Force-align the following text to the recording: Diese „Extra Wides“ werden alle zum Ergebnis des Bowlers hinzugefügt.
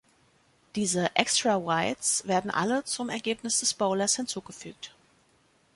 Diese 0.73 1.15
„Extra 1.15 1.57
Wides“ 1.63 2.23
werden 2.27 2.49
alle 2.49 2.83
zum 2.85 3.09
Ergebnis 3.09 3.59
des 3.59 3.75
Bowlers 3.75 4.15
hinzugefügt. 4.15 4.95